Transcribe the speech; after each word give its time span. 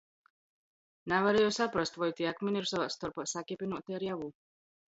Navarieju 1.11 1.51
saprast, 1.59 2.01
voi 2.05 2.09
tī 2.21 2.29
akmini 2.31 2.61
ir 2.65 2.71
sovā 2.73 2.89
storpā 2.97 3.29
sakepynuoti 3.37 3.99
ar 4.01 4.09
javu. 4.11 4.33